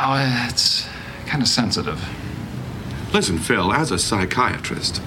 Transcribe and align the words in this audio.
Oh, 0.00 0.46
it's 0.48 0.88
kind 1.26 1.42
of 1.42 1.48
sensitive. 1.48 2.02
Listen, 3.12 3.38
Phil, 3.38 3.72
as 3.72 3.90
a 3.90 3.98
psychiatrist, 3.98 5.00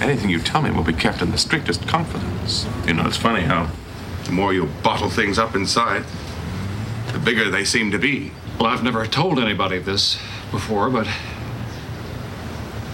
Anything 0.00 0.28
you 0.28 0.40
tell 0.40 0.60
me 0.60 0.70
will 0.70 0.82
be 0.82 0.92
kept 0.92 1.22
in 1.22 1.30
the 1.30 1.38
strictest 1.38 1.88
confidence. 1.88 2.66
you 2.86 2.92
know, 2.92 3.06
it's 3.06 3.16
funny 3.16 3.40
how 3.42 3.70
the 4.24 4.32
more 4.32 4.52
you 4.52 4.66
bottle 4.82 5.08
things 5.08 5.38
up 5.38 5.54
inside, 5.54 6.04
the 7.12 7.18
bigger 7.18 7.50
they 7.50 7.64
seem 7.64 7.90
to 7.92 7.98
be. 7.98 8.30
Well, 8.58 8.66
I've 8.66 8.82
never 8.82 9.06
told 9.06 9.38
anybody 9.38 9.78
this 9.78 10.18
before, 10.50 10.90
but. 10.90 11.08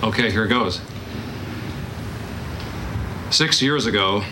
Okay, 0.02 0.30
here 0.30 0.44
it 0.44 0.48
goes. 0.48 0.80
Six 3.30 3.60
years 3.60 3.86
ago, 3.86 4.22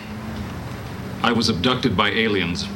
I 1.23 1.33
was 1.33 1.49
abducted 1.49 1.97
by 1.97 2.11
aliens. 2.11 2.67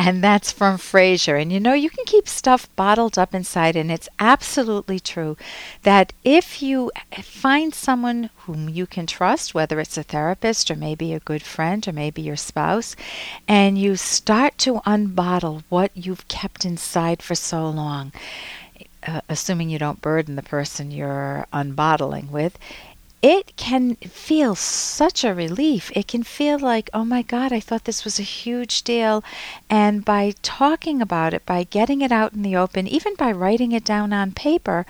And 0.00 0.22
that's 0.22 0.52
from 0.52 0.78
Frasier. 0.78 1.42
And 1.42 1.52
you 1.52 1.58
know, 1.58 1.72
you 1.72 1.90
can 1.90 2.04
keep 2.04 2.28
stuff 2.28 2.68
bottled 2.76 3.18
up 3.18 3.34
inside, 3.34 3.74
and 3.74 3.90
it's 3.90 4.08
absolutely 4.20 5.00
true 5.00 5.36
that 5.82 6.12
if 6.24 6.62
you 6.62 6.92
find 7.20 7.74
someone 7.74 8.30
whom 8.46 8.68
you 8.68 8.86
can 8.86 9.08
trust, 9.08 9.54
whether 9.54 9.80
it's 9.80 9.98
a 9.98 10.04
therapist 10.04 10.70
or 10.70 10.76
maybe 10.76 11.12
a 11.12 11.18
good 11.18 11.42
friend 11.42 11.86
or 11.88 11.92
maybe 11.92 12.22
your 12.22 12.36
spouse, 12.36 12.94
and 13.48 13.76
you 13.76 13.96
start 13.96 14.56
to 14.58 14.74
unbottle 14.86 15.64
what 15.68 15.90
you've 15.94 16.28
kept 16.28 16.64
inside 16.64 17.20
for 17.20 17.34
so 17.34 17.68
long, 17.68 18.12
uh, 19.04 19.20
assuming 19.28 19.68
you 19.68 19.80
don't 19.80 20.00
burden 20.00 20.36
the 20.36 20.42
person 20.42 20.92
you're 20.92 21.44
unbottling 21.52 22.30
with, 22.30 22.56
it 23.20 23.56
can 23.56 23.96
feel 23.96 24.54
such 24.54 25.24
a 25.24 25.34
relief. 25.34 25.90
It 25.94 26.06
can 26.06 26.22
feel 26.22 26.58
like, 26.58 26.88
oh 26.94 27.04
my 27.04 27.22
God, 27.22 27.52
I 27.52 27.58
thought 27.58 27.84
this 27.84 28.04
was 28.04 28.20
a 28.20 28.22
huge 28.22 28.82
deal. 28.82 29.24
And 29.68 30.04
by 30.04 30.34
talking 30.42 31.02
about 31.02 31.34
it, 31.34 31.44
by 31.44 31.64
getting 31.64 32.00
it 32.00 32.12
out 32.12 32.32
in 32.32 32.42
the 32.42 32.54
open, 32.54 32.86
even 32.86 33.16
by 33.16 33.32
writing 33.32 33.72
it 33.72 33.84
down 33.84 34.12
on 34.12 34.30
paper, 34.30 34.86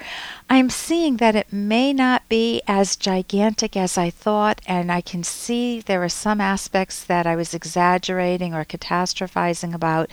I'm 0.51 0.69
seeing 0.69 1.17
that 1.17 1.37
it 1.37 1.53
may 1.53 1.95
not 1.95 2.29
be 2.29 2.61
as 2.69 2.97
gigantic 2.97 3.77
as 3.77 3.97
I 3.97 4.11
thought. 4.11 4.61
And 4.67 4.93
I 4.93 5.01
can 5.01 5.25
see 5.25 5.81
there 5.81 6.05
are 6.05 6.11
some 6.11 6.41
aspects 6.41 7.03
that 7.05 7.27
I 7.27 7.35
was 7.35 7.55
exaggerating 7.55 8.55
or 8.55 8.67
catastrophizing 8.67 9.75
about. 9.75 10.11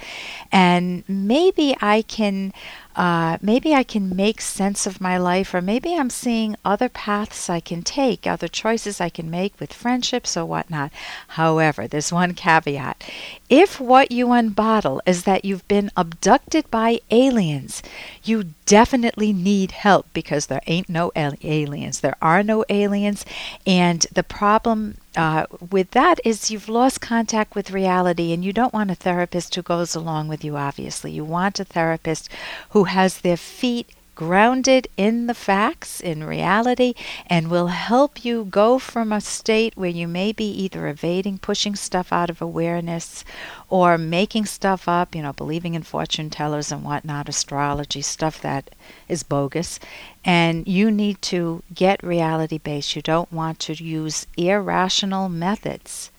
And 0.54 1.04
maybe 1.10 1.76
I 1.82 2.02
can 2.02 2.54
uh, 2.96 3.38
maybe 3.42 3.74
I 3.74 3.84
can 3.84 4.16
make 4.16 4.40
sense 4.40 4.88
of 4.88 5.02
my 5.02 5.18
life, 5.18 5.54
or 5.54 5.62
maybe 5.62 5.96
I'm 5.96 6.10
seeing 6.10 6.56
other 6.64 6.88
paths 6.88 7.50
I 7.50 7.60
can 7.60 7.82
take, 7.82 8.26
other 8.26 8.48
choices 8.48 9.02
I 9.02 9.10
can 9.10 9.30
make 9.30 9.60
with 9.60 9.74
friendships 9.74 10.38
or 10.38 10.46
whatnot. 10.46 10.92
However, 11.30 11.88
there's 11.88 12.14
one 12.14 12.34
caveat. 12.34 13.04
If 13.50 13.80
what 13.80 14.12
you 14.12 14.28
unbottle 14.28 15.02
is 15.06 15.24
that 15.24 15.44
you've 15.44 15.68
been 15.68 15.92
abducted 15.98 16.72
by 16.72 17.00
aliens, 17.12 17.84
you 18.24 18.52
definitely 18.66 19.34
need 19.34 19.72
help 19.72 20.08
because 20.14 20.46
there 20.48 20.62
ain't 20.66 20.90
no 20.90 21.12
aliens. 21.16 22.00
There 22.00 22.18
are 22.22 22.44
no 22.44 22.64
aliens, 22.70 23.26
and 23.68 24.06
the 24.14 24.24
problem 24.24 24.98
uh, 25.16 25.46
with 25.72 25.92
that 25.92 26.20
is 26.24 26.52
you've 26.52 26.70
lost 26.70 27.02
contact 27.02 27.56
with 27.56 27.72
reality 27.72 28.34
and 28.34 28.44
you 28.44 28.54
don't 28.54 28.74
want 28.74 28.92
a 28.92 28.96
therapist 28.96 29.56
who 29.56 29.62
goes 29.62 29.96
along 29.96 30.28
with 30.28 30.44
you, 30.44 30.58
obviously. 30.58 31.12
You 31.12 31.24
want 31.24 31.60
a 31.60 31.66
therapist 31.66 32.30
who 32.72 32.86
has 32.86 33.20
their 33.20 33.38
feet 33.38 33.90
grounded 34.16 34.88
in 34.98 35.28
the 35.28 35.34
facts, 35.34 36.00
in 36.00 36.24
reality, 36.24 36.94
and 37.28 37.50
will 37.50 37.68
help 37.68 38.24
you 38.24 38.46
go 38.46 38.80
from 38.80 39.12
a 39.12 39.22
state 39.22 39.76
where 39.76 39.90
you 39.90 40.08
may 40.08 40.32
be 40.32 40.50
either 40.50 40.88
evading, 40.88 41.38
pushing 41.38 41.76
stuff 41.76 42.12
out 42.12 42.30
of 42.30 42.42
awareness, 42.42 43.24
or 43.70 43.98
making 43.98 44.46
stuff 44.46 44.88
up, 44.88 45.14
you 45.14 45.22
know, 45.22 45.34
believing 45.34 45.76
in 45.76 45.84
fortune 45.84 46.30
tellers 46.30 46.72
and 46.72 46.84
whatnot, 46.84 47.30
astrology, 47.30 48.02
stuff 48.02 48.42
that 48.42 48.74
is 49.08 49.24
bogus. 49.24 49.80
And 50.24 50.68
you 50.68 50.90
need 50.90 51.22
to 51.24 51.62
get 51.74 52.04
reality 52.04 52.58
based. 52.58 52.96
You 52.96 53.02
don't 53.02 53.32
want 53.32 53.60
to 53.60 53.74
use 53.74 54.28
irrational 54.38 55.30
methods 55.30 56.10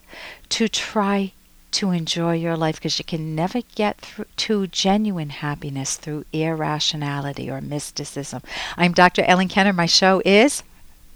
to 0.51 0.69
try 0.69 1.33
to 1.73 1.91
enjoy 1.91 2.35
your 2.35 2.57
life 2.57 2.77
because 2.77 2.99
you 2.99 3.05
can 3.05 3.35
never 3.35 3.61
get 3.75 4.01
through 4.01 4.27
to 4.37 4.67
genuine 4.67 5.31
happiness 5.31 5.97
through 5.97 6.25
irrationality 6.33 7.51
or 7.51 7.61
mysticism. 7.61 8.43
I'm 8.77 8.93
Dr. 8.93 9.23
Ellen 9.25 9.49
Kenner. 9.49 9.73
My 9.73 9.87
show 9.87 10.23
is 10.25 10.63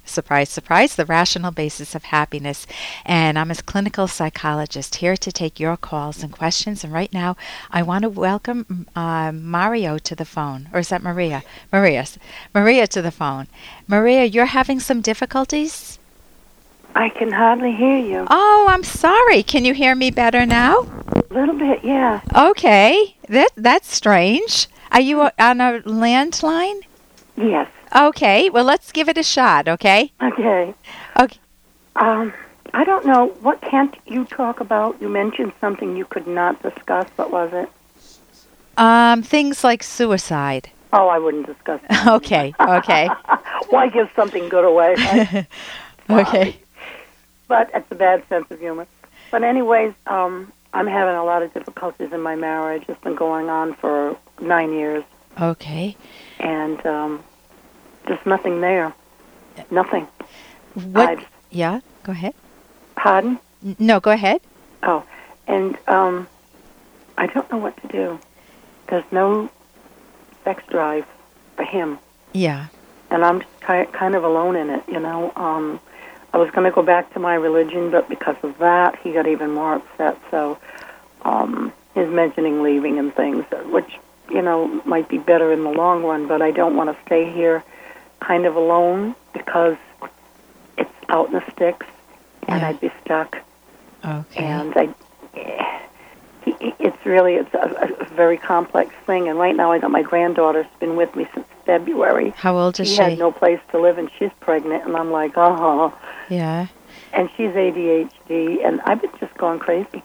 surprise, 0.04 0.50
surprise, 0.50 0.96
the 0.96 1.06
rational 1.06 1.52
basis 1.52 1.94
of 1.94 2.04
happiness. 2.04 2.66
And 3.04 3.38
I'm 3.38 3.50
a 3.50 3.54
clinical 3.54 4.08
psychologist 4.08 4.96
here 4.96 5.16
to 5.16 5.32
take 5.32 5.60
your 5.60 5.76
calls 5.76 6.22
and 6.22 6.32
questions. 6.32 6.82
And 6.84 6.92
right 6.92 7.12
now, 7.12 7.36
I 7.70 7.82
want 7.82 8.02
to 8.02 8.08
welcome 8.08 8.88
uh, 8.96 9.32
Mario 9.32 9.98
to 9.98 10.14
the 10.14 10.24
phone. 10.24 10.68
Or 10.72 10.80
is 10.80 10.88
that 10.88 11.02
Maria? 11.02 11.42
Maria. 11.72 12.04
Maria 12.52 12.86
to 12.88 13.00
the 13.00 13.12
phone. 13.12 13.46
Maria, 13.86 14.24
you're 14.24 14.46
having 14.46 14.80
some 14.80 15.00
difficulties? 15.00 15.99
I 16.94 17.08
can 17.08 17.30
hardly 17.30 17.74
hear 17.74 17.98
you. 17.98 18.26
Oh, 18.30 18.66
I'm 18.68 18.82
sorry. 18.82 19.42
Can 19.42 19.64
you 19.64 19.74
hear 19.74 19.94
me 19.94 20.10
better 20.10 20.44
now? 20.44 20.80
A 21.30 21.34
little 21.34 21.56
bit, 21.58 21.84
yeah. 21.84 22.20
Okay. 22.34 23.16
That 23.28 23.50
that's 23.56 23.94
strange. 23.94 24.68
Are 24.90 25.00
you 25.00 25.22
on 25.22 25.60
a 25.60 25.80
landline? 25.82 26.80
Yes. 27.36 27.68
Okay. 27.94 28.50
Well, 28.50 28.64
let's 28.64 28.92
give 28.92 29.08
it 29.08 29.16
a 29.16 29.22
shot, 29.22 29.68
okay? 29.68 30.12
Okay. 30.20 30.74
Okay. 31.18 31.38
Um, 31.96 32.32
I 32.74 32.84
don't 32.84 33.06
know. 33.06 33.28
What 33.40 33.60
can't 33.60 33.96
you 34.06 34.24
talk 34.24 34.60
about? 34.60 35.00
You 35.00 35.08
mentioned 35.08 35.52
something 35.60 35.96
you 35.96 36.04
could 36.04 36.26
not 36.26 36.62
discuss. 36.62 37.08
What 37.16 37.30
was 37.30 37.50
it? 37.52 37.68
Um, 38.76 39.22
things 39.22 39.62
like 39.62 39.82
suicide. 39.82 40.70
Oh, 40.92 41.08
I 41.08 41.18
wouldn't 41.18 41.46
discuss. 41.46 41.80
That. 41.88 42.06
Okay. 42.16 42.52
Okay. 42.60 43.08
Why 43.70 43.88
give 43.88 44.10
something 44.16 44.48
good 44.48 44.64
away? 44.64 44.94
Right? 44.96 45.46
okay. 46.10 46.60
But 47.50 47.68
it's 47.74 47.90
a 47.90 47.94
bad 47.96 48.22
sense 48.28 48.46
of 48.50 48.60
humor. 48.60 48.86
But 49.32 49.42
anyways, 49.42 49.92
um, 50.06 50.50
I'm 50.72 50.86
having 50.86 51.16
a 51.16 51.24
lot 51.24 51.42
of 51.42 51.52
difficulties 51.52 52.12
in 52.12 52.20
my 52.22 52.36
marriage. 52.36 52.84
It's 52.88 53.02
been 53.02 53.16
going 53.16 53.50
on 53.50 53.74
for 53.74 54.16
nine 54.40 54.72
years, 54.72 55.02
Okay. 55.38 55.96
and 56.38 56.84
um, 56.86 57.22
just 58.06 58.24
nothing 58.24 58.60
there. 58.60 58.94
Nothing. 59.70 60.06
What? 60.74 61.08
I've- 61.10 61.26
yeah. 61.50 61.80
Go 62.04 62.12
ahead. 62.12 62.34
Pardon? 62.94 63.38
No, 63.78 63.98
go 64.00 64.12
ahead. 64.12 64.40
Oh, 64.84 65.02
and 65.48 65.76
um, 65.88 66.28
I 67.18 67.26
don't 67.26 67.50
know 67.50 67.58
what 67.58 67.76
to 67.82 67.88
do. 67.88 68.18
There's 68.88 69.04
no 69.10 69.50
sex 70.44 70.62
drive 70.70 71.04
for 71.56 71.64
him, 71.64 71.98
Yeah. 72.32 72.66
and 73.10 73.24
I'm 73.24 73.40
just 73.40 73.52
ki- 73.66 73.90
kind 73.92 74.14
of 74.14 74.22
alone 74.22 74.54
in 74.54 74.70
it. 74.70 74.84
You 74.88 75.00
know, 75.00 75.32
um, 75.36 75.80
I 76.32 76.38
was 76.38 76.50
going 76.50 76.64
to 76.64 76.70
go 76.70 76.82
back 76.82 77.12
to 77.14 77.20
my 77.20 77.34
religion, 77.34 77.90
but 77.90 78.08
because 78.08 78.36
of 78.42 78.58
that, 78.58 78.98
he 78.98 79.12
got 79.12 79.26
even 79.26 79.52
more 79.52 79.74
upset. 79.74 80.16
So, 80.30 80.58
um, 81.22 81.72
his 81.94 82.08
mentioning 82.08 82.62
leaving 82.62 82.98
and 82.98 83.14
things, 83.14 83.44
which 83.66 83.98
you 84.30 84.42
know 84.42 84.68
might 84.84 85.08
be 85.08 85.18
better 85.18 85.52
in 85.52 85.64
the 85.64 85.70
long 85.70 86.04
run, 86.04 86.28
but 86.28 86.40
I 86.40 86.50
don't 86.52 86.76
want 86.76 86.96
to 86.96 87.04
stay 87.04 87.30
here, 87.32 87.64
kind 88.20 88.46
of 88.46 88.54
alone 88.56 89.14
because 89.32 89.76
it's 90.78 90.90
out 91.08 91.26
in 91.28 91.32
the 91.32 91.50
sticks, 91.52 91.86
and 92.46 92.60
Yeah. 92.60 92.68
I'd 92.68 92.80
be 92.80 92.92
stuck. 93.04 93.38
Okay. 94.04 94.44
and 94.44 94.72
I, 94.76 94.94
it's 96.60 97.06
really 97.06 97.34
it's 97.34 97.52
a, 97.54 97.96
a 98.00 98.04
very 98.14 98.36
complex 98.36 98.94
thing. 99.06 99.28
And 99.28 99.38
right 99.38 99.56
now, 99.56 99.72
I 99.72 99.78
got 99.78 99.90
my 99.90 100.02
granddaughter's 100.02 100.66
been 100.78 100.96
with 100.96 101.14
me 101.16 101.26
since 101.34 101.46
February. 101.64 102.30
How 102.36 102.56
old 102.56 102.78
is 102.80 102.88
she 102.88 102.96
she? 102.96 103.02
had 103.02 103.18
no 103.18 103.32
place 103.32 103.60
to 103.72 103.80
live, 103.80 103.98
and 103.98 104.10
she's 104.18 104.30
pregnant. 104.40 104.84
And 104.84 104.96
I'm 104.96 105.10
like, 105.10 105.32
oh, 105.36 105.92
yeah. 106.28 106.66
and 107.12 107.28
she's 107.36 107.50
ADHD, 107.50 108.64
and 108.66 108.80
I've 108.82 109.00
been 109.00 109.10
just 109.18 109.34
going 109.34 109.58
crazy. 109.58 110.02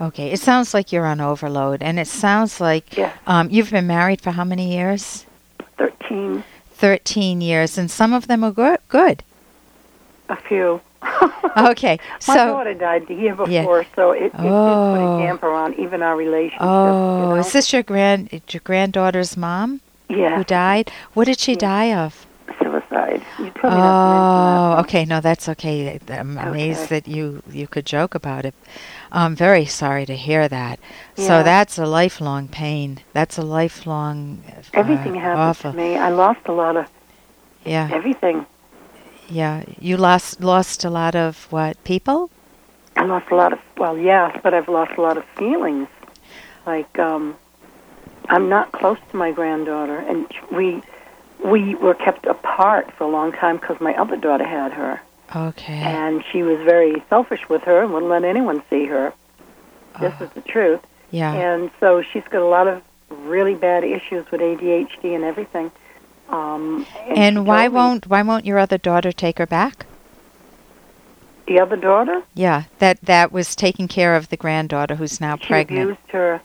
Okay. 0.00 0.30
It 0.30 0.40
sounds 0.40 0.74
like 0.74 0.92
you're 0.92 1.06
on 1.06 1.20
overload, 1.20 1.82
and 1.82 1.98
it 1.98 2.06
sounds 2.08 2.60
like 2.60 2.96
Yeah. 2.96 3.12
um, 3.26 3.48
you've 3.50 3.70
been 3.70 3.86
married 3.86 4.20
for 4.20 4.32
how 4.32 4.44
many 4.44 4.74
years? 4.76 5.24
Thirteen. 5.78 6.44
Thirteen 6.72 7.40
years, 7.40 7.78
and 7.78 7.90
some 7.90 8.12
of 8.12 8.26
them 8.26 8.44
are 8.44 8.50
good. 8.50 8.78
Good. 8.88 9.22
a 10.28 10.36
few. 10.36 10.80
Okay. 11.56 11.98
My 12.28 12.34
so. 12.34 12.46
daughter 12.48 12.74
died 12.74 13.06
the 13.06 13.14
year 13.14 13.34
before, 13.34 13.80
Yeah. 13.80 13.94
so 13.94 14.10
it, 14.10 14.24
it 14.24 14.32
did 14.32 14.32
put 14.32 14.44
Oh. 14.46 15.16
a 15.18 15.22
damper 15.22 15.48
on 15.66 15.74
even 15.80 16.02
our 16.02 16.16
relationship. 16.16 16.60
Oh, 16.60 17.20
you 17.22 17.26
know? 17.28 17.36
is 17.36 17.52
this 17.52 17.72
your 17.72 17.82
grand 17.82 18.30
your 18.54 18.62
granddaughter's 18.64 19.36
mom 19.36 19.80
yeah, 20.08 20.36
who 20.36 20.44
died? 20.44 20.90
What 21.14 21.24
did 21.26 21.38
she 21.40 21.56
die 21.56 21.92
of? 21.92 22.26
suicide. 22.62 23.22
You 23.38 23.50
told 23.50 23.74
me 23.74 23.80
not 23.80 24.02
to 24.02 24.08
mention 24.08 24.40
Oh, 24.42 24.80
okay. 24.80 25.04
No, 25.04 25.20
that's 25.20 25.48
okay. 25.48 25.98
I'm 26.08 26.38
amazed 26.38 26.88
that 26.90 27.08
you 27.08 27.42
you 27.50 27.66
could 27.66 27.86
joke 27.86 28.14
about 28.14 28.44
it. 28.44 28.54
I'm 29.10 29.34
very 29.34 29.66
sorry 29.66 30.06
to 30.06 30.16
hear 30.16 30.48
that. 30.48 30.78
So 31.16 31.42
that's 31.42 31.78
a 31.78 31.86
lifelong 31.86 32.48
pain. 32.48 33.00
That's 33.12 33.38
a 33.38 33.42
lifelong. 33.42 34.42
Uh, 34.48 34.62
Everything 34.74 35.14
happened 35.14 35.40
awful. 35.50 35.72
to 35.72 35.76
me. 35.76 35.96
I 35.96 36.10
lost 36.10 36.40
a 36.46 36.52
lot 36.52 36.76
of 36.76 36.86
Yeah, 37.64 37.88
everything. 37.92 38.46
yeah. 39.28 39.64
You 39.80 39.96
lost 39.96 40.40
lost 40.40 40.84
a 40.84 40.90
lot 40.90 41.14
of 41.14 41.46
what 41.50 41.82
people? 41.84 42.30
I 42.96 43.04
lost 43.04 43.30
a 43.30 43.34
lot 43.36 43.52
of 43.52 43.58
well, 43.76 43.96
yes, 43.98 44.38
but 44.42 44.54
I've 44.54 44.68
lost 44.68 44.92
a 44.96 45.02
lot 45.02 45.16
of 45.18 45.24
feelings. 45.36 45.88
Like 46.64 46.98
um 46.98 47.36
I'm 48.28 48.48
not 48.48 48.72
close 48.72 48.98
to 49.10 49.16
my 49.16 49.30
granddaughter, 49.32 49.98
and 49.98 50.26
we 50.50 50.82
we 51.44 51.74
were 51.76 51.94
kept 51.94 52.26
apart 52.26 52.90
for 52.92 53.04
a 53.04 53.08
long 53.08 53.32
time 53.32 53.58
because 53.58 53.80
my 53.80 53.94
other 53.94 54.16
daughter 54.16 54.44
had 54.46 54.72
her, 54.72 55.00
Okay. 55.34 55.74
and 55.74 56.24
she 56.32 56.42
was 56.42 56.58
very 56.64 57.02
selfish 57.10 57.48
with 57.48 57.62
her 57.62 57.82
and 57.82 57.92
wouldn't 57.92 58.10
let 58.10 58.24
anyone 58.24 58.62
see 58.70 58.86
her. 58.86 59.12
This 60.00 60.14
Oh. 60.20 60.24
is 60.24 60.30
the 60.30 60.40
truth. 60.42 60.80
yeah. 61.10 61.32
And 61.34 61.70
so 61.80 62.02
she's 62.02 62.24
got 62.30 62.42
a 62.42 62.46
lot 62.46 62.66
of 62.66 62.82
really 63.10 63.54
bad 63.54 63.84
issues 63.84 64.28
with 64.30 64.40
ADHD 64.40 65.14
and 65.14 65.22
everything. 65.24 65.70
Um, 66.30 66.84
and 67.06 67.18
And 67.18 67.46
why 67.46 67.68
won't 67.68 68.06
why 68.08 68.22
won't 68.22 68.44
your 68.46 68.58
other 68.58 68.78
daughter 68.78 69.12
take 69.12 69.38
her 69.38 69.46
back? 69.46 69.86
The 71.46 71.60
other 71.60 71.76
daughter? 71.76 72.22
Yeah, 72.34 72.64
that 72.78 73.00
that 73.02 73.32
was 73.32 73.54
taking 73.56 73.88
care 73.88 74.14
of 74.16 74.28
the 74.28 74.36
granddaughter 74.36 74.94
who's 74.96 75.20
now 75.20 75.36
She 75.36 75.46
pregnant. 75.46 75.82
abused 75.92 76.10
her. 76.12 76.40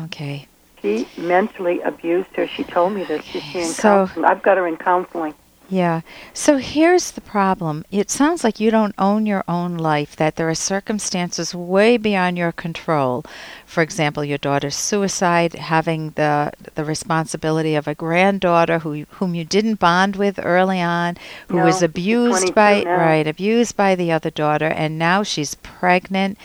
Okay. 0.00 0.46
She 0.82 1.08
mentally 1.16 1.80
abused 1.80 2.28
her. 2.36 2.46
She 2.46 2.62
told 2.64 2.92
me 2.92 3.04
this. 3.04 3.24
She's 3.24 3.54
in 3.54 3.64
So- 3.64 4.06
counseling. 4.06 4.24
I've 4.26 4.42
got 4.42 4.56
her 4.58 4.66
in 4.66 4.76
counseling. 4.76 5.34
Yeah. 5.68 6.02
So 6.32 6.58
here's 6.58 7.10
the 7.10 7.20
problem. 7.20 7.84
It 7.90 8.08
sounds 8.08 8.44
like 8.44 8.60
you 8.60 8.70
don't 8.70 8.94
own 8.98 9.26
your 9.26 9.42
own 9.48 9.76
life, 9.76 10.14
that 10.14 10.36
there 10.36 10.48
are 10.48 10.54
circumstances 10.54 11.56
way 11.56 11.96
beyond 11.96 12.38
your 12.38 12.52
control. 12.52 13.24
For 13.66 13.82
example, 13.82 14.24
your 14.24 14.38
daughter's 14.38 14.76
suicide, 14.76 15.54
having 15.54 16.10
the 16.10 16.52
the 16.76 16.84
responsibility 16.84 17.74
of 17.74 17.88
a 17.88 17.96
granddaughter 17.96 18.78
who 18.78 19.06
whom 19.18 19.34
you 19.34 19.44
didn't 19.44 19.80
bond 19.80 20.14
with 20.14 20.38
early 20.40 20.80
on, 20.80 21.16
who 21.48 21.56
No, 21.56 21.64
was 21.64 21.82
abused 21.82 22.54
by 22.54 22.84
now. 22.84 22.98
right, 22.98 23.26
abused 23.26 23.76
by 23.76 23.96
the 23.96 24.12
other 24.12 24.30
daughter 24.30 24.68
and 24.68 25.00
now 25.00 25.24
she's 25.24 25.56
pregnant. 25.56 26.38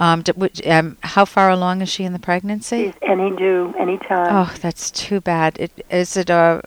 Um, 0.00 0.22
d- 0.22 0.32
um, 0.68 0.96
how 1.02 1.24
far 1.26 1.50
along 1.50 1.82
is 1.82 1.88
she 1.90 2.04
in 2.04 2.12
the 2.14 2.18
pregnancy? 2.18 2.86
She's 2.86 2.94
any 3.02 3.36
due, 3.36 3.74
any 3.78 3.98
time. 3.98 4.28
Oh, 4.30 4.54
that's 4.60 4.90
too 4.90 5.20
bad. 5.20 5.58
It, 5.60 5.84
is 5.90 6.16
it 6.16 6.30
a? 6.30 6.62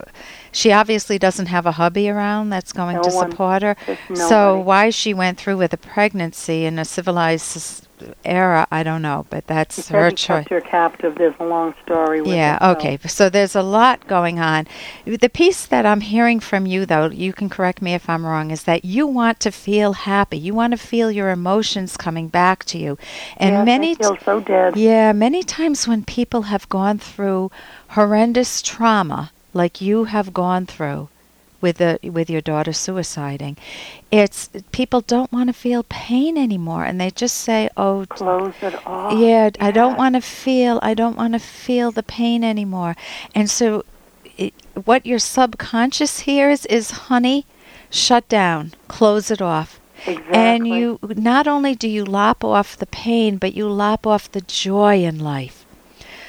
She 0.52 0.72
obviously 0.72 1.18
doesn't 1.18 1.48
have 1.48 1.66
a 1.66 1.72
hubby 1.72 2.10
around 2.10 2.50
that's 2.52 2.72
going 2.72 2.98
No 2.98 3.02
to 3.02 3.10
one. 3.10 3.32
support 3.32 3.64
her. 3.64 3.76
So 4.14 4.60
why 4.60 4.92
she 4.92 5.16
went 5.16 5.40
through 5.40 5.58
with 5.58 5.74
a 5.74 5.78
pregnancy 5.78 6.66
in 6.66 6.78
a 6.78 6.86
civilized 6.86 7.88
era, 8.26 8.68
I 8.72 8.84
don't 8.84 9.02
know. 9.02 9.26
But 9.30 9.48
that's 9.48 9.84
said 9.86 9.96
her 9.96 10.12
choice. 10.12 10.48
her 10.50 10.62
captive. 10.62 11.16
There's 11.16 11.36
a 11.40 11.46
long 11.46 11.74
story 11.84 12.22
with 12.22 12.32
Yeah, 12.32 12.56
it. 12.56 12.60
so- 12.62 12.72
okay. 12.72 12.98
So 13.08 13.30
there's 13.30 13.56
a 13.56 13.62
lot 13.64 14.08
going 14.08 14.40
on. 14.40 14.68
The 15.06 15.30
piece 15.30 15.66
that 15.66 15.86
I'm 15.86 16.02
hearing 16.02 16.40
from 16.40 16.66
you, 16.66 16.86
though, 16.86 17.08
you 17.10 17.34
can 17.34 17.50
correct 17.50 17.82
me 17.82 17.94
if 17.94 18.10
I'm 18.10 18.26
wrong, 18.26 18.52
is 18.52 18.64
that 18.64 18.86
you 18.86 19.08
want 19.08 19.40
to 19.42 19.52
feel 19.52 19.94
happy. 19.94 20.38
You 20.38 20.54
want 20.54 20.72
to 20.72 20.78
feel 20.78 21.12
your 21.12 21.30
emotions 21.30 21.98
coming 21.98 22.28
back 22.28 22.64
to 22.66 22.78
you. 22.78 22.98
And 23.38 23.56
Yes, 23.56 23.66
many 23.66 23.92
I 23.92 23.96
feel 23.96 24.18
so 24.24 24.40
dead. 24.40 24.76
yeah, 24.76 25.12
many 25.14 25.44
times 25.44 25.88
when 25.88 26.04
people 26.04 26.44
have 26.44 26.68
gone 26.70 26.98
through 27.00 27.52
horrendous 27.90 28.62
trauma, 28.62 29.32
like 29.54 29.82
you 29.82 30.06
have 30.06 30.34
gone 30.34 30.66
through 30.66 31.10
with 31.64 31.78
the 31.78 31.98
with 32.04 32.30
your 32.30 32.42
daughter 32.42 32.72
suiciding, 32.72 33.58
it's 34.12 34.50
people 34.72 35.02
don't 35.02 35.32
want 35.32 35.48
to 35.48 35.54
feel 35.54 35.84
pain 35.90 36.38
anymore, 36.38 36.84
and 36.84 37.02
they 37.02 37.10
just 37.10 37.38
say, 37.38 37.70
"Oh, 37.76 38.06
Close 38.10 38.54
it 38.62 38.76
off. 38.86 39.18
yeah, 39.18 39.50
I 39.60 39.72
don't 39.72 39.98
want 39.98 40.14
to 40.16 40.22
feel. 40.22 40.80
I 40.84 40.94
don't 40.94 41.18
want 41.18 41.34
to 41.34 41.40
feel 41.40 41.92
the 41.92 42.04
pain 42.04 42.44
anymore." 42.44 42.96
And 43.34 43.50
so, 43.50 43.84
it, 44.38 44.54
what 44.86 45.06
your 45.06 45.20
subconscious 45.20 46.20
hears 46.28 46.68
is, 46.68 46.92
"Honey, 47.10 47.46
shut 47.90 48.28
down, 48.28 48.74
close 48.88 49.32
it 49.32 49.42
off." 49.42 49.80
Exactly. 50.06 50.36
And 50.36 50.68
you 50.68 51.00
not 51.02 51.48
only 51.48 51.76
do 51.76 51.88
you 51.88 52.04
lop 52.04 52.44
off 52.44 52.78
the 52.78 52.86
pain, 53.08 53.38
but 53.38 53.54
you 53.54 53.70
lop 53.70 54.06
off 54.06 54.30
the 54.30 54.42
joy 54.42 55.02
in 55.04 55.18
life. 55.18 55.66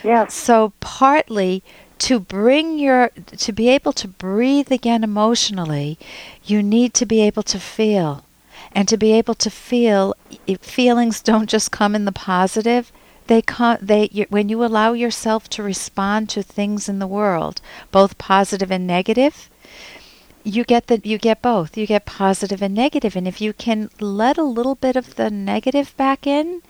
Yes. 0.05 0.35
So 0.35 0.73
partly 0.81 1.65
to 2.05 2.21
bring 2.21 2.79
your 2.79 3.09
to 3.39 3.51
be 3.51 3.71
able 3.71 3.93
to 3.95 4.07
breathe 4.07 4.71
again 4.71 5.03
emotionally, 5.03 5.99
you 6.45 6.63
need 6.63 6.93
to 6.95 7.07
be 7.07 7.23
able 7.23 7.43
to 7.45 7.59
feel. 7.59 8.25
And 8.73 8.87
to 8.89 8.99
be 8.99 9.13
able 9.13 9.35
to 9.37 9.51
feel 9.51 10.15
feelings 10.61 11.23
don't 11.23 11.49
just 11.49 11.71
come 11.71 11.95
in 11.95 12.05
the 12.05 12.13
positive. 12.13 12.93
They 13.27 13.41
come 13.41 13.79
they 13.81 14.11
you, 14.13 14.27
when 14.29 14.51
you 14.51 14.63
allow 14.63 14.93
yourself 14.93 15.49
to 15.51 15.63
respond 15.63 16.29
to 16.31 16.43
things 16.43 16.91
in 16.91 16.99
the 16.99 17.07
world, 17.07 17.63
both 17.91 18.19
positive 18.19 18.71
and 18.71 18.87
negative, 18.87 19.49
you 20.43 20.63
get 20.65 20.89
the 20.89 21.01
you 21.05 21.17
get 21.17 21.41
both. 21.41 21.75
You 21.79 21.87
get 21.87 22.05
positive 22.05 22.61
and 22.61 22.75
negative. 22.75 23.15
negative, 23.15 23.17
and 23.17 23.29
if 23.29 23.41
you 23.41 23.55
can 23.55 23.89
let 23.99 24.37
a 24.37 24.43
little 24.59 24.75
bit 24.75 24.95
of 24.95 25.15
the 25.15 25.31
negative 25.31 25.97
back 25.97 26.27
in, 26.27 26.61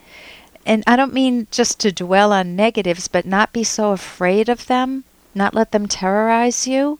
and 0.64 0.84
I 0.86 0.94
don't 0.94 1.12
mean 1.12 1.48
just 1.50 1.80
to 1.80 1.90
dwell 1.90 2.32
on 2.32 2.54
negatives, 2.54 3.08
but 3.08 3.26
not 3.26 3.52
be 3.52 3.64
so 3.64 3.90
afraid 3.90 4.48
of 4.48 4.66
them, 4.66 5.02
not 5.34 5.54
let 5.54 5.72
them 5.72 5.86
terrorize 5.86 6.66
you, 6.66 6.98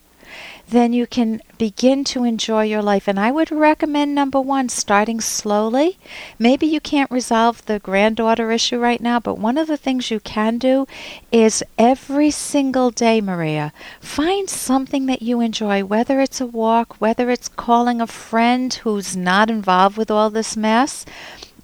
then 0.69 0.93
you 0.93 1.07
can 1.07 1.41
begin 1.59 2.05
to 2.05 2.25
enjoy 2.25 2.65
your 2.65 2.83
life. 2.83 3.07
And 3.07 3.21
I 3.21 3.31
would 3.31 3.51
recommend 3.53 4.15
number 4.15 4.41
one, 4.41 4.69
starting 4.69 5.21
slowly. 5.21 5.99
Maybe 6.39 6.67
you 6.67 6.81
can't 6.81 7.11
resolve 7.11 7.65
the 7.67 7.79
granddaughter 7.79 8.51
issue 8.51 8.79
right 8.79 9.01
now, 9.01 9.21
but 9.21 9.39
one 9.39 9.59
of 9.59 9.69
the 9.69 9.77
things 9.77 10.11
you 10.11 10.21
can 10.21 10.59
do 10.59 10.87
is 11.31 11.63
every 11.79 12.31
single 12.31 12.91
day, 12.91 13.21
Maria, 13.21 13.73
find 14.01 14.49
something 14.49 15.07
that 15.07 15.23
you 15.23 15.41
enjoy, 15.41 15.85
whether 15.85 16.21
it's 16.21 16.41
a 16.41 16.47
walk, 16.47 16.97
whether 16.99 17.31
it's 17.31 17.49
calling 17.49 18.01
a 18.01 18.07
friend 18.07 18.73
who's 18.75 19.17
not 19.17 19.51
involved 19.51 19.97
with 19.97 20.11
all 20.11 20.31
this 20.31 20.57
mess 20.57 21.05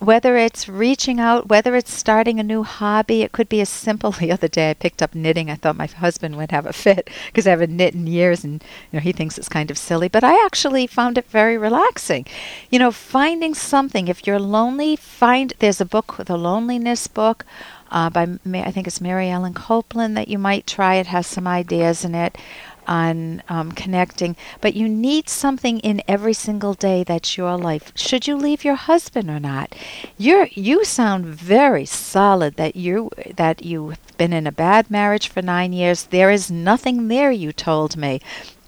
whether 0.01 0.35
it's 0.37 0.67
reaching 0.67 1.21
out, 1.21 1.49
whether 1.49 1.77
it's 1.77 1.93
starting 1.93 2.41
a 2.41 2.43
new 2.43 2.63
hobby, 2.63 3.21
it 3.21 3.33
could 3.33 3.49
be 3.49 3.61
as 3.61 3.69
simple. 3.69 4.13
The 4.21 4.33
other 4.33 4.49
day 4.49 4.71
I 4.71 4.75
picked 4.75 5.03
up 5.03 5.15
knitting. 5.15 5.51
I 5.51 5.55
thought 5.55 5.77
my 5.77 5.87
husband 5.87 6.37
would 6.37 6.51
have 6.51 6.67
a 6.67 6.73
fit 6.73 7.09
because 7.27 7.47
I 7.47 7.51
haven't 7.51 7.75
knit 7.75 7.95
in 7.95 8.07
years 8.07 8.45
and 8.45 8.63
you 8.91 8.99
know 8.99 9.01
he 9.01 9.13
thinks 9.13 9.39
it's 9.39 9.49
kind 9.49 9.71
of 9.71 9.79
silly, 9.79 10.09
but 10.09 10.25
I 10.25 10.45
actually 10.45 10.87
found 10.87 11.17
it 11.19 11.27
very 11.27 11.57
relaxing. 11.57 12.27
You 12.71 12.79
know, 12.79 12.91
finding 12.91 13.55
something 13.55 14.09
if 14.09 14.27
you're 14.27 14.39
lonely, 14.39 14.97
find 14.97 15.53
there's 15.59 15.81
a 15.81 15.87
book, 15.87 16.17
the 16.25 16.37
loneliness 16.37 17.07
book. 17.07 17.45
Uh, 17.91 18.09
by 18.09 18.23
I 18.55 18.71
think 18.71 18.87
it's 18.87 19.01
Mary 19.01 19.31
Ellen 19.31 19.55
Copeland 19.55 20.17
that 20.17 20.29
you 20.29 20.39
might 20.39 20.67
try. 20.67 20.95
It 20.97 21.09
has 21.09 21.27
some 21.27 21.49
ideas 21.49 22.05
in 22.05 22.15
it 22.15 22.39
on 22.87 23.43
um, 23.49 23.73
connecting, 23.73 24.37
but 24.61 24.75
you 24.75 24.89
need 24.89 25.29
something 25.29 25.79
in 25.81 26.03
every 26.09 26.33
single 26.33 26.75
day 26.75 27.05
that's 27.05 27.37
your 27.37 27.57
life. 27.57 27.93
Should 27.95 28.27
you 28.27 28.37
leave 28.37 28.65
your 28.65 28.75
husband 28.75 29.31
or 29.31 29.41
not? 29.41 29.75
You're 30.19 30.49
you 30.53 30.85
sound 30.85 31.27
very 31.27 31.85
solid 31.85 32.57
that 32.57 32.77
you 32.77 33.11
that 33.37 33.65
you've 33.65 33.99
been 34.17 34.33
in 34.33 34.47
a 34.47 34.53
bad 34.53 34.91
marriage 34.91 35.29
for 35.29 35.43
nine 35.43 35.73
years. 35.73 36.05
There 36.05 36.31
is 36.31 36.51
nothing 36.51 37.09
there. 37.09 37.31
You 37.31 37.53
told 37.53 37.97
me. 37.97 38.21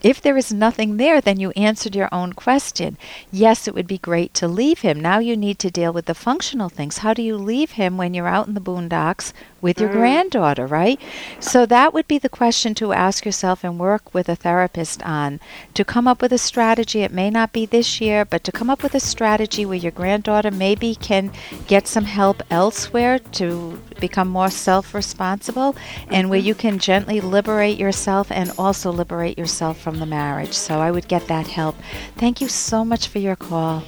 If 0.03 0.21
there 0.21 0.37
is 0.37 0.53
nothing 0.53 0.97
there, 0.97 1.21
then 1.21 1.39
you 1.39 1.51
answered 1.53 1.95
your 1.95 2.09
own 2.11 2.33
question. 2.33 2.99
Yes, 3.31 3.69
it 3.69 3.75
would 3.75 3.87
be 3.87 3.99
great 3.99 4.35
to 4.35 4.49
leave 4.49 4.81
him. 4.81 4.99
Now 4.99 5.21
you 5.21 5.37
need 5.37 5.59
to 5.61 5.71
deal 5.71 5.93
with 5.93 6.07
the 6.07 6.15
functional 6.15 6.69
things. 6.69 6.99
How 6.99 7.15
do 7.15 7.23
you 7.23 7.37
leave 7.37 7.73
him 7.73 7.97
when 7.97 8.13
you're 8.13 8.27
out 8.27 8.49
in 8.49 8.55
the 8.55 8.61
boondocks 8.61 9.33
with 9.61 9.79
your 9.79 9.89
mm-hmm. 9.91 9.99
granddaughter, 9.99 10.67
right? 10.67 11.01
So 11.39 11.65
that 11.67 11.95
would 11.95 12.09
be 12.09 12.19
the 12.19 12.29
question 12.29 12.75
to 12.75 12.93
ask 12.93 13.25
yourself 13.25 13.63
and 13.63 13.79
work 13.79 14.13
with 14.13 14.29
a 14.29 14.35
therapist 14.35 15.03
on 15.05 15.39
to 15.75 15.85
come 15.85 16.09
up 16.09 16.21
with 16.21 16.33
a 16.33 16.39
strategy. 16.39 17.03
It 17.03 17.13
may 17.13 17.31
not 17.31 17.53
be 17.53 17.65
this 17.65 18.01
year, 18.01 18.25
but 18.25 18.43
to 18.45 18.53
come 18.53 18.69
up 18.69 18.83
with 18.83 18.95
a 18.97 19.01
strategy 19.01 19.65
where 19.65 19.79
your 19.79 19.93
granddaughter 19.93 20.51
maybe 20.51 20.97
can 20.97 21.31
get 21.69 21.87
some 21.87 22.05
help 22.07 22.43
elsewhere 22.51 23.21
to 23.21 23.81
become 24.01 24.29
more 24.29 24.51
self 24.51 24.95
responsible 24.95 25.77
and 26.09 26.29
where 26.29 26.41
mm-hmm. 26.41 26.49
you 26.49 26.55
can 26.57 26.79
gently 26.81 27.21
liberate 27.21 27.79
yourself 27.79 28.33
and 28.33 28.51
also 28.59 28.91
liberate 28.91 29.39
yourself 29.39 29.79
from 29.79 29.92
the 29.99 30.07
marriage. 30.07 30.53
So 30.53 30.79
I 30.79 30.91
would 30.91 31.09
get 31.09 31.27
that 31.29 31.47
help. 31.47 31.77
Thank 32.17 32.41
you 32.41 32.49
so 32.49 32.85
much 32.85 33.09
for 33.09 33.19
your 33.19 33.37
call. 33.37 33.83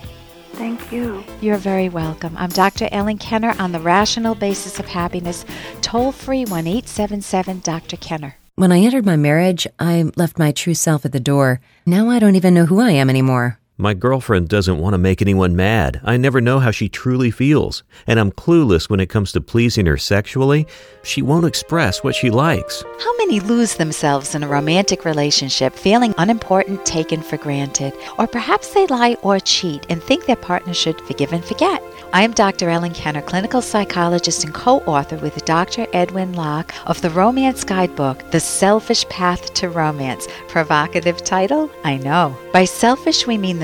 Thank 0.52 0.92
you. 0.92 1.24
You're 1.40 1.56
very 1.56 1.88
welcome. 1.88 2.36
I'm 2.36 2.50
Dr. 2.50 2.88
Ellen 2.92 3.18
Kenner 3.18 3.54
on 3.58 3.72
the 3.72 3.80
Rational 3.80 4.34
Basis 4.36 4.78
of 4.78 4.86
Happiness. 4.86 5.44
Toll 5.82 6.12
free 6.12 6.44
1 6.44 6.66
877 6.66 7.60
Dr. 7.60 7.96
Kenner. 7.96 8.36
When 8.56 8.70
I 8.70 8.78
entered 8.78 9.04
my 9.04 9.16
marriage, 9.16 9.66
I 9.80 10.12
left 10.14 10.38
my 10.38 10.52
true 10.52 10.74
self 10.74 11.04
at 11.04 11.10
the 11.10 11.18
door. 11.18 11.60
Now 11.86 12.08
I 12.08 12.20
don't 12.20 12.36
even 12.36 12.54
know 12.54 12.66
who 12.66 12.80
I 12.80 12.90
am 12.90 13.10
anymore. 13.10 13.58
My 13.76 13.92
girlfriend 13.92 14.48
doesn't 14.48 14.78
want 14.78 14.94
to 14.94 14.98
make 14.98 15.20
anyone 15.20 15.56
mad. 15.56 16.00
I 16.04 16.16
never 16.16 16.40
know 16.40 16.60
how 16.60 16.70
she 16.70 16.88
truly 16.88 17.32
feels, 17.32 17.82
and 18.06 18.20
I'm 18.20 18.30
clueless 18.30 18.88
when 18.88 19.00
it 19.00 19.08
comes 19.08 19.32
to 19.32 19.40
pleasing 19.40 19.86
her 19.86 19.96
sexually. 19.96 20.68
She 21.02 21.22
won't 21.22 21.44
express 21.44 22.04
what 22.04 22.14
she 22.14 22.30
likes. 22.30 22.84
How 23.00 23.16
many 23.16 23.40
lose 23.40 23.74
themselves 23.74 24.36
in 24.36 24.44
a 24.44 24.48
romantic 24.48 25.04
relationship 25.04 25.74
feeling 25.74 26.14
unimportant, 26.18 26.86
taken 26.86 27.20
for 27.20 27.36
granted? 27.36 27.94
Or 28.16 28.28
perhaps 28.28 28.72
they 28.72 28.86
lie 28.86 29.16
or 29.22 29.40
cheat 29.40 29.84
and 29.88 30.00
think 30.00 30.26
their 30.26 30.36
partner 30.36 30.72
should 30.72 31.00
forgive 31.00 31.32
and 31.32 31.44
forget. 31.44 31.82
I 32.12 32.22
am 32.22 32.30
Dr. 32.30 32.70
Ellen 32.70 32.94
Kenner, 32.94 33.22
clinical 33.22 33.60
psychologist 33.60 34.44
and 34.44 34.54
co 34.54 34.78
author 34.82 35.16
with 35.16 35.44
Dr. 35.46 35.88
Edwin 35.92 36.34
Locke 36.34 36.72
of 36.86 37.00
the 37.00 37.10
Romance 37.10 37.64
Guidebook, 37.64 38.30
The 38.30 38.38
Selfish 38.38 39.04
Path 39.08 39.52
to 39.54 39.68
Romance. 39.68 40.28
Provocative 40.46 41.24
title? 41.24 41.68
I 41.82 41.96
know. 41.96 42.36
By 42.52 42.66
selfish, 42.66 43.26
we 43.26 43.36
mean 43.36 43.58
the 43.58 43.63